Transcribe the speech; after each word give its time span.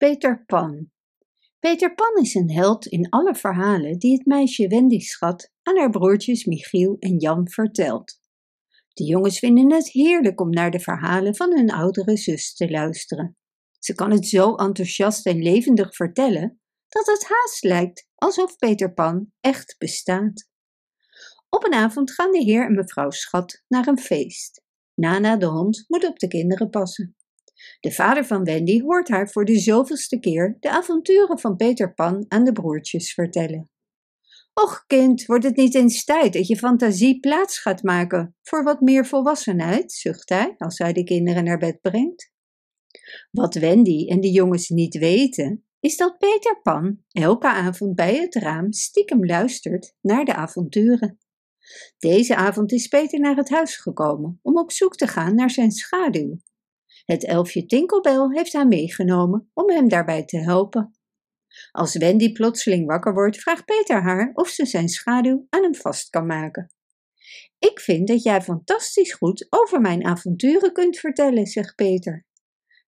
Peter 0.00 0.44
Pan. 0.46 0.90
Peter 1.58 1.94
Pan 1.94 2.22
is 2.22 2.34
een 2.34 2.50
held 2.50 2.86
in 2.86 3.08
alle 3.08 3.34
verhalen 3.34 3.98
die 3.98 4.12
het 4.12 4.26
meisje 4.26 4.68
Wendy 4.68 4.98
schat 4.98 5.50
aan 5.62 5.78
haar 5.78 5.90
broertjes 5.90 6.44
Michiel 6.44 6.96
en 6.98 7.16
Jan 7.16 7.48
vertelt. 7.48 8.20
De 8.92 9.04
jongens 9.04 9.38
vinden 9.38 9.72
het 9.72 9.88
heerlijk 9.88 10.40
om 10.40 10.50
naar 10.50 10.70
de 10.70 10.80
verhalen 10.80 11.36
van 11.36 11.56
hun 11.56 11.70
oudere 11.70 12.16
zus 12.16 12.54
te 12.54 12.70
luisteren. 12.70 13.36
Ze 13.78 13.94
kan 13.94 14.10
het 14.10 14.26
zo 14.26 14.54
enthousiast 14.54 15.26
en 15.26 15.42
levendig 15.42 15.94
vertellen 15.94 16.60
dat 16.88 17.06
het 17.06 17.28
haast 17.28 17.64
lijkt 17.64 18.08
alsof 18.14 18.56
Peter 18.56 18.92
Pan 18.92 19.32
echt 19.40 19.74
bestaat. 19.78 20.48
Op 21.48 21.64
een 21.64 21.74
avond 21.74 22.12
gaan 22.12 22.32
de 22.32 22.42
heer 22.42 22.64
en 22.64 22.74
mevrouw 22.74 23.10
Schat 23.10 23.62
naar 23.68 23.86
een 23.86 23.98
feest. 23.98 24.62
Nana 24.94 25.36
de 25.36 25.46
hond 25.46 25.84
moet 25.88 26.06
op 26.06 26.18
de 26.18 26.28
kinderen 26.28 26.70
passen. 26.70 27.14
De 27.80 27.92
vader 27.92 28.24
van 28.24 28.44
Wendy 28.44 28.80
hoort 28.80 29.08
haar 29.08 29.30
voor 29.30 29.44
de 29.44 29.58
zoveelste 29.58 30.18
keer 30.18 30.56
de 30.60 30.70
avonturen 30.70 31.38
van 31.38 31.56
Peter 31.56 31.94
Pan 31.94 32.24
aan 32.28 32.44
de 32.44 32.52
broertjes 32.52 33.12
vertellen. 33.12 33.70
Och 34.54 34.84
kind, 34.86 35.26
wordt 35.26 35.44
het 35.44 35.56
niet 35.56 35.74
eens 35.74 36.04
tijd 36.04 36.32
dat 36.32 36.46
je 36.46 36.56
fantasie 36.56 37.20
plaats 37.20 37.58
gaat 37.58 37.82
maken 37.82 38.36
voor 38.42 38.62
wat 38.62 38.80
meer 38.80 39.06
volwassenheid, 39.06 39.92
zucht 39.92 40.28
hij 40.28 40.54
als 40.56 40.78
hij 40.78 40.92
de 40.92 41.04
kinderen 41.04 41.44
naar 41.44 41.58
bed 41.58 41.80
brengt. 41.80 42.32
Wat 43.30 43.54
Wendy 43.54 44.08
en 44.08 44.20
de 44.20 44.30
jongens 44.30 44.68
niet 44.68 44.98
weten, 44.98 45.64
is 45.80 45.96
dat 45.96 46.18
Peter 46.18 46.60
Pan 46.62 46.98
elke 47.08 47.48
avond 47.48 47.94
bij 47.94 48.16
het 48.16 48.34
raam 48.34 48.72
stiekem 48.72 49.26
luistert 49.26 49.94
naar 50.00 50.24
de 50.24 50.34
avonturen. 50.34 51.18
Deze 51.98 52.36
avond 52.36 52.72
is 52.72 52.88
Peter 52.88 53.20
naar 53.20 53.36
het 53.36 53.50
huis 53.50 53.76
gekomen 53.76 54.38
om 54.42 54.58
op 54.58 54.72
zoek 54.72 54.96
te 54.96 55.06
gaan 55.06 55.34
naar 55.34 55.50
zijn 55.50 55.70
schaduw. 55.70 56.38
Het 57.10 57.24
elfje 57.24 57.66
Tinkelbel 57.66 58.30
heeft 58.30 58.52
haar 58.52 58.68
meegenomen 58.68 59.50
om 59.54 59.70
hem 59.70 59.88
daarbij 59.88 60.24
te 60.24 60.38
helpen. 60.38 60.98
Als 61.70 61.96
Wendy 61.96 62.32
plotseling 62.32 62.86
wakker 62.86 63.14
wordt, 63.14 63.38
vraagt 63.38 63.64
Peter 63.64 64.02
haar 64.02 64.30
of 64.34 64.48
ze 64.48 64.66
zijn 64.66 64.88
schaduw 64.88 65.46
aan 65.48 65.62
hem 65.62 65.74
vast 65.74 66.10
kan 66.10 66.26
maken. 66.26 66.72
Ik 67.58 67.80
vind 67.80 68.08
dat 68.08 68.22
jij 68.22 68.42
fantastisch 68.42 69.12
goed 69.12 69.46
over 69.48 69.80
mijn 69.80 70.04
avonturen 70.04 70.72
kunt 70.72 70.98
vertellen, 70.98 71.46
zegt 71.46 71.74
Peter. 71.74 72.26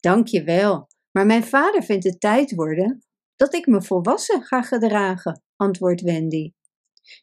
Dank 0.00 0.26
je 0.26 0.44
wel, 0.44 0.86
maar 1.10 1.26
mijn 1.26 1.44
vader 1.44 1.82
vindt 1.82 2.04
het 2.04 2.20
tijd 2.20 2.54
worden 2.54 3.04
dat 3.36 3.54
ik 3.54 3.66
me 3.66 3.82
volwassen 3.82 4.42
ga 4.42 4.62
gedragen, 4.62 5.42
antwoordt 5.56 6.00
Wendy. 6.00 6.52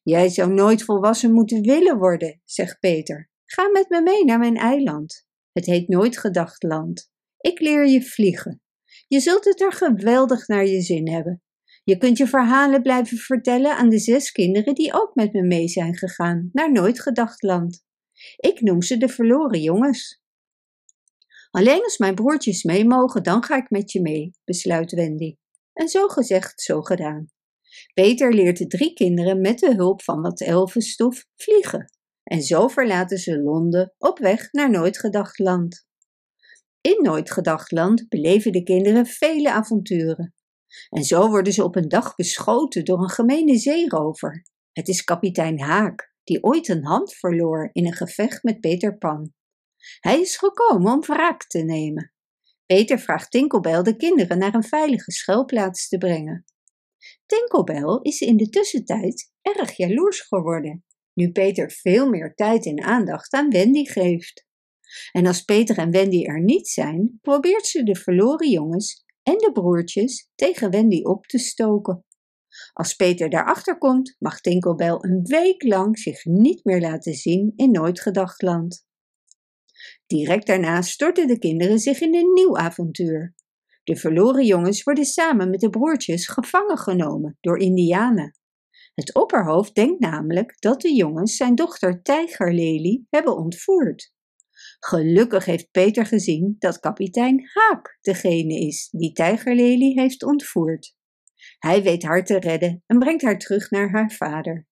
Jij 0.04 0.30
zou 0.30 0.54
nooit 0.54 0.84
volwassen 0.84 1.34
moeten 1.34 1.62
willen 1.62 1.98
worden, 1.98 2.42
zegt 2.46 2.80
Peter. 2.80 3.30
Ga 3.46 3.70
met 3.70 3.90
me 3.90 4.02
mee 4.02 4.26
naar 4.26 4.40
mijn 4.40 4.58
eiland. 4.58 5.26
Het 5.54 5.66
heet 5.66 5.88
nooit 5.88 6.18
gedachtland. 6.18 7.12
Ik 7.38 7.60
leer 7.60 7.88
je 7.88 8.04
vliegen. 8.04 8.62
Je 9.08 9.20
zult 9.20 9.46
het 9.46 9.62
er 9.62 9.74
geweldig 9.74 10.48
naar 10.48 10.66
je 10.66 10.82
zin 10.82 11.10
hebben. 11.10 11.44
Je 11.84 11.98
kunt 11.98 12.18
je 12.18 12.28
verhalen 12.28 12.82
blijven 12.82 13.18
vertellen 13.18 13.78
aan 13.78 13.90
de 13.90 14.00
zes 14.00 14.32
kinderen 14.32 14.76
die 14.76 14.94
ook 14.94 15.16
met 15.16 15.34
me 15.34 15.42
mee 15.42 15.68
zijn 15.68 15.98
gegaan 15.98 16.50
naar 16.52 16.72
nooit 16.72 17.00
gedachtland. 17.00 17.84
Ik 18.36 18.62
noem 18.62 18.82
ze 18.82 18.98
de 18.98 19.08
verloren 19.08 19.62
jongens. 19.62 20.22
Alleen 21.52 21.84
als 21.84 21.98
mijn 21.98 22.16
broertjes 22.16 22.64
mee 22.64 22.86
mogen, 22.86 23.24
dan 23.24 23.44
ga 23.44 23.56
ik 23.58 23.70
met 23.70 23.92
je 23.92 24.02
mee, 24.02 24.32
besluit 24.44 24.92
Wendy. 24.92 25.36
En 25.74 25.88
zo 25.88 26.08
gezegd, 26.08 26.62
zo 26.62 26.82
gedaan. 26.82 27.28
Peter 27.94 28.34
leert 28.34 28.58
de 28.58 28.68
drie 28.68 28.94
kinderen 28.94 29.42
met 29.42 29.60
de 29.60 29.76
hulp 29.76 30.04
van 30.04 30.22
wat 30.22 30.42
elfenstof 30.42 31.26
vliegen. 31.36 31.93
En 32.24 32.42
zo 32.42 32.68
verlaten 32.68 33.18
ze 33.18 33.42
Londen 33.42 33.94
op 33.98 34.20
weg 34.20 34.52
naar 34.52 34.70
Nooit 34.70 35.00
Gedacht 35.00 35.40
Land. 35.40 35.88
In 36.82 37.00
Nooit 37.02 37.32
Gedacht 37.32 37.72
Land 37.72 38.10
beleven 38.10 38.52
de 38.52 38.64
kinderen 38.64 39.06
vele 39.06 39.52
avonturen. 39.52 40.34
En 40.90 41.04
zo 41.04 41.30
worden 41.30 41.54
ze 41.54 41.64
op 41.64 41.76
een 41.76 41.88
dag 41.88 42.16
beschoten 42.16 42.86
door 42.86 43.02
een 43.04 43.10
gemene 43.10 43.58
zeerover. 43.58 44.46
Het 44.72 44.88
is 44.88 45.04
kapitein 45.04 45.60
Haak, 45.60 46.14
die 46.24 46.44
ooit 46.44 46.68
een 46.68 46.86
hand 46.86 47.14
verloor 47.14 47.70
in 47.72 47.86
een 47.86 47.94
gevecht 47.94 48.44
met 48.44 48.60
Peter 48.60 48.98
Pan. 48.98 49.34
Hij 50.00 50.20
is 50.20 50.38
gekomen 50.38 50.92
om 50.92 51.02
wraak 51.02 51.48
te 51.48 51.60
nemen. 51.60 52.14
Peter 52.66 53.00
vraagt 53.00 53.32
Tinkelbel 53.32 53.84
de 53.84 53.96
kinderen 53.96 54.38
naar 54.38 54.54
een 54.54 54.64
veilige 54.64 55.12
schuilplaats 55.12 55.88
te 55.88 55.98
brengen. 55.98 56.46
Tinkelbel 57.26 58.02
is 58.02 58.22
in 58.22 58.38
de 58.38 58.50
tussentijd 58.50 59.32
erg 59.42 59.78
jaloers 59.78 60.22
geworden, 60.22 60.86
nu 61.14 61.32
Peter 61.32 61.72
veel 61.72 62.10
meer 62.10 62.34
tijd 62.34 62.66
en 62.66 62.84
aandacht 62.84 63.34
aan 63.34 63.50
Wendy 63.50 63.86
geeft. 63.86 64.46
En 65.12 65.26
als 65.26 65.42
Peter 65.42 65.78
en 65.78 65.92
Wendy 65.92 66.24
er 66.24 66.44
niet 66.44 66.68
zijn, 66.68 67.20
probeert 67.22 67.66
ze 67.66 67.84
de 67.84 67.96
verloren 67.96 68.50
jongens 68.50 69.06
en 69.24 69.38
de 69.38 69.52
broertjes 69.52 70.30
tegen 70.36 70.72
Wendy 70.72 71.02
op 71.02 71.26
te 71.26 71.38
stoken. 71.38 72.06
Als 72.74 72.96
Peter 72.96 73.30
daarachter 73.30 73.78
komt, 73.78 74.16
mag 74.20 74.42
Tinkelbel 74.42 75.06
een 75.06 75.22
week 75.24 75.64
lang 75.64 76.00
zich 76.00 76.26
niet 76.26 76.64
meer 76.64 76.82
laten 76.82 77.14
zien 77.14 77.54
in 77.56 77.72
Nooit 77.72 78.02
Gedachtland. 78.02 78.86
Direct 80.06 80.48
daarna 80.48 80.82
storten 80.82 81.28
de 81.28 81.38
kinderen 81.38 81.80
zich 81.80 82.02
in 82.02 82.16
een 82.16 82.34
nieuw 82.34 82.58
avontuur. 82.58 83.36
De 83.84 83.96
verloren 83.96 84.46
jongens 84.46 84.84
worden 84.84 85.06
samen 85.06 85.50
met 85.50 85.60
de 85.60 85.70
broertjes 85.70 86.28
gevangen 86.28 86.78
genomen 86.78 87.38
door 87.42 87.58
Indianen. 87.58 88.38
Het 88.94 89.14
opperhoofd 89.14 89.76
denkt 89.76 90.00
namelijk 90.00 90.56
dat 90.60 90.82
de 90.82 90.96
jongens 90.96 91.36
zijn 91.36 91.56
dochter 91.56 92.02
Tijgerlelie 92.02 93.08
hebben 93.10 93.38
ontvoerd. 93.38 94.14
Gelukkig 94.80 95.46
heeft 95.46 95.72
Peter 95.72 96.06
gezien 96.06 96.56
dat 96.60 96.80
kapitein 96.80 97.50
Haak 97.54 97.98
degene 98.02 98.60
is 98.60 98.90
die 98.92 99.12
Tijgerlelie 99.12 100.00
heeft 100.00 100.24
ontvoerd. 100.24 100.96
Hij 101.60 101.84
weet 101.84 102.04
haar 102.04 102.26
te 102.26 102.40
redden 102.40 102.84
en 102.86 103.00
brengt 103.00 103.22
haar 103.22 103.38
terug 103.38 103.70
naar 103.70 103.90
haar 103.92 104.12
vader. 104.12 104.68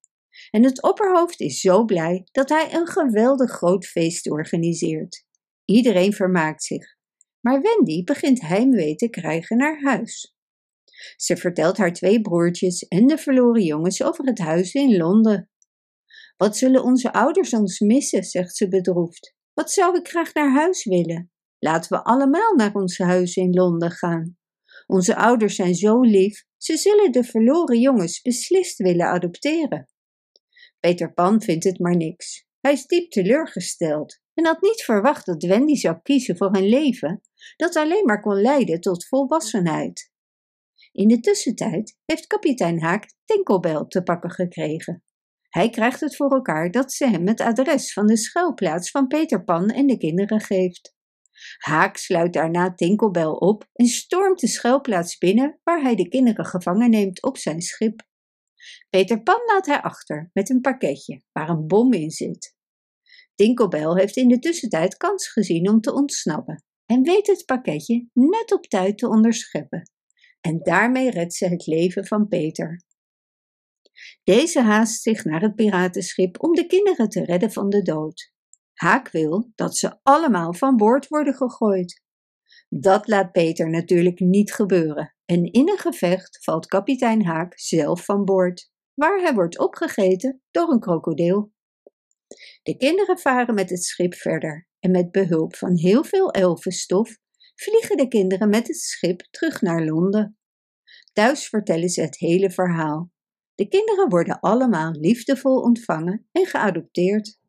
En 0.50 0.64
het 0.64 0.84
opperhoofd 0.84 1.40
is 1.40 1.60
zo 1.60 1.86
blij 1.86 2.28
dat 2.32 2.50
hij 2.50 2.74
een 2.74 2.88
geweldig 2.88 3.52
groot 3.52 3.86
feest 3.86 4.30
organiseert. 4.30 5.26
Iedereen 5.66 6.14
vermaakt 6.14 6.64
zich. 6.64 6.96
Maar 7.40 7.62
Wendy 7.62 8.04
begint 8.04 8.42
heimwee 8.42 8.96
te 8.96 9.10
krijgen 9.10 9.58
naar 9.58 9.82
huis. 9.82 10.36
Ze 11.16 11.38
vertelt 11.38 11.78
haar 11.78 11.94
twee 11.94 12.22
broertjes 12.22 12.88
en 12.88 13.08
de 13.08 13.18
verloren 13.18 13.64
jongens 13.64 14.04
over 14.04 14.26
het 14.26 14.40
huis 14.40 14.74
in 14.74 14.98
Londen. 14.98 15.50
Wat 16.38 16.58
zullen 16.58 16.84
onze 16.84 17.14
ouders 17.14 17.54
ons 17.54 17.80
missen, 17.80 18.24
zegt 18.24 18.56
ze 18.56 18.68
bedroefd. 18.68 19.36
Wat 19.54 19.72
zou 19.72 19.98
ik 19.98 20.08
graag 20.08 20.34
naar 20.34 20.52
huis 20.52 20.86
willen? 20.86 21.32
Laten 21.60 21.98
we 21.98 22.04
allemaal 22.04 22.56
naar 22.56 22.74
ons 22.74 22.98
huis 22.98 23.36
in 23.36 23.54
Londen 23.54 23.92
gaan. 23.92 24.38
Onze 24.88 25.16
ouders 25.16 25.56
zijn 25.56 25.76
zo 25.76 26.02
lief, 26.02 26.44
ze 26.58 26.78
zullen 26.78 27.12
de 27.12 27.24
verloren 27.24 27.80
jongens 27.80 28.22
beslist 28.22 28.78
willen 28.78 29.06
adopteren. 29.06 29.90
Peter 30.80 31.14
Pan 31.14 31.42
vindt 31.42 31.64
het 31.64 31.80
maar 31.80 31.96
niks. 31.96 32.46
Hij 32.60 32.72
is 32.72 32.86
diep 32.86 33.12
teleurgesteld 33.12 34.20
en 34.34 34.46
had 34.46 34.62
niet 34.62 34.82
verwacht 34.82 35.26
dat 35.26 35.44
Wendy 35.44 35.76
zou 35.76 36.00
kiezen 36.04 36.38
voor 36.38 36.56
een 36.56 36.70
leven 36.70 37.22
dat 37.58 37.76
alleen 37.76 38.06
maar 38.06 38.22
kon 38.22 38.42
leiden 38.42 38.82
tot 38.82 39.08
volwassenheid. 39.08 40.11
In 40.92 41.08
de 41.08 41.20
tussentijd 41.20 41.98
heeft 42.06 42.28
kapitein 42.28 42.82
Haak 42.82 43.14
Tinkelbel 43.26 43.88
te 43.88 44.04
pakken 44.04 44.32
gekregen. 44.32 45.04
Hij 45.50 45.70
krijgt 45.70 46.00
het 46.00 46.16
voor 46.16 46.32
elkaar 46.32 46.72
dat 46.72 46.94
ze 46.94 47.08
hem 47.08 47.28
het 47.28 47.42
adres 47.42 47.94
van 47.94 48.08
de 48.08 48.18
schuilplaats 48.18 48.92
van 48.92 49.08
Peter 49.08 49.44
Pan 49.44 49.70
en 49.70 49.88
de 49.88 49.98
kinderen 49.98 50.42
geeft. 50.42 50.96
Haak 51.58 51.98
sluit 51.98 52.34
daarna 52.34 52.74
Tinkelbel 52.74 53.34
op 53.34 53.68
en 53.74 53.86
stormt 53.86 54.40
de 54.40 54.48
schuilplaats 54.48 55.18
binnen 55.18 55.60
waar 55.64 55.82
hij 55.82 55.96
de 55.96 56.08
kinderen 56.08 56.46
gevangen 56.46 56.90
neemt 56.90 57.24
op 57.24 57.38
zijn 57.38 57.62
schip. 57.62 58.10
Peter 58.90 59.24
Pan 59.24 59.42
laat 59.46 59.66
hij 59.66 59.82
achter 59.82 60.30
met 60.34 60.50
een 60.50 60.62
pakketje 60.62 61.22
waar 61.32 61.50
een 61.50 61.68
bom 61.68 61.94
in 61.94 62.12
zit. 62.12 62.56
Tinkelbel 63.36 63.98
heeft 63.98 64.16
in 64.16 64.28
de 64.28 64.40
tussentijd 64.40 64.98
kans 64.98 65.28
gezien 65.28 65.70
om 65.70 65.82
te 65.82 65.94
ontsnappen 65.94 66.64
en 66.86 67.04
weet 67.04 67.28
het 67.28 67.46
pakketje 67.46 68.10
net 68.14 68.54
op 68.54 68.66
tijd 68.66 68.98
te 68.98 69.08
onderscheppen. 69.08 69.92
En 70.42 70.60
daarmee 70.64 71.10
redt 71.10 71.34
ze 71.34 71.48
het 71.48 71.66
leven 71.66 72.06
van 72.06 72.28
Peter. 72.28 72.84
Deze 74.24 74.62
haast 74.62 75.02
zich 75.02 75.24
naar 75.24 75.42
het 75.42 75.56
piratenschip 75.56 76.44
om 76.44 76.54
de 76.54 76.66
kinderen 76.66 77.10
te 77.10 77.26
redden 77.26 77.52
van 77.52 77.70
de 77.70 77.82
dood. 77.82 78.32
Haak 78.74 79.10
wil 79.10 79.52
dat 79.56 79.78
ze 79.78 80.00
allemaal 80.04 80.54
van 80.54 80.78
boord 80.78 81.08
worden 81.08 81.34
gegooid. 81.34 82.04
Dat 82.70 83.08
laat 83.08 83.32
Peter 83.32 83.70
natuurlijk 83.70 84.20
niet 84.20 84.54
gebeuren 84.54 85.16
en 85.26 85.52
in 85.52 85.70
een 85.70 85.78
gevecht 85.78 86.44
valt 86.44 86.66
kapitein 86.66 87.26
Haak 87.26 87.60
zelf 87.60 88.06
van 88.06 88.26
boord, 88.26 88.72
waar 88.94 89.22
hij 89.22 89.34
wordt 89.34 89.60
opgegeten 89.60 90.42
door 90.52 90.72
een 90.72 90.80
krokodil. 90.80 91.52
De 92.64 92.78
kinderen 92.78 93.18
varen 93.18 93.56
met 93.56 93.70
het 93.70 93.84
schip 93.84 94.14
verder 94.14 94.68
en 94.80 94.92
met 94.92 95.12
behulp 95.12 95.56
van 95.56 95.78
heel 95.78 96.04
veel 96.04 96.32
elfenstof 96.32 97.18
vliegen 97.62 97.98
de 97.98 98.08
kinderen 98.08 98.50
met 98.50 98.68
het 98.68 98.78
schip 98.78 99.22
terug 99.32 99.62
naar 99.62 99.86
Londen. 99.86 100.38
Thuis 101.14 101.48
vertellen 101.48 101.90
ze 101.90 102.02
het 102.02 102.18
hele 102.18 102.52
verhaal. 102.52 103.12
De 103.56 103.68
kinderen 103.68 104.10
worden 104.10 104.40
allemaal 104.40 104.92
liefdevol 104.92 105.62
ontvangen 105.62 106.28
en 106.32 106.46
geadopteerd. 106.46 107.40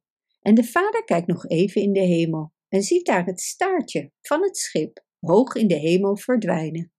En 0.40 0.54
de 0.54 0.64
vader 0.64 1.04
kijkt 1.04 1.26
nog 1.26 1.48
even 1.48 1.82
in 1.82 1.92
de 1.92 2.00
hemel 2.00 2.52
en 2.68 2.82
ziet 2.82 3.06
daar 3.06 3.24
het 3.24 3.40
staartje 3.40 4.12
van 4.20 4.42
het 4.42 4.56
schip 4.56 5.04
hoog 5.20 5.54
in 5.54 5.68
de 5.68 5.78
hemel 5.78 6.16
verdwijnen. 6.16 6.92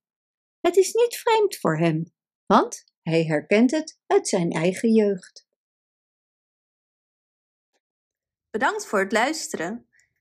Het 0.60 0.76
is 0.76 0.92
niet 0.92 1.16
vreemd 1.16 1.56
voor 1.56 1.78
hem, 1.78 2.12
want 2.46 2.84
hij 3.02 3.24
herkent 3.24 3.70
het 3.70 3.98
uit 4.06 4.28
zijn 4.28 4.50
eigen 4.50 4.92
jeugd. 4.92 5.46
Bedankt 8.50 8.86
voor 8.86 9.00
het 9.00 9.12
luisteren. 9.12 9.88